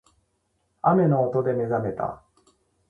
[0.81, 2.23] 雨の音で目が覚めた